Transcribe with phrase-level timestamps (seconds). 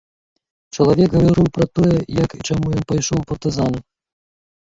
[0.77, 3.79] Чалавек гаварыў пра тое, як і чаму ён пайшоў у партызаны.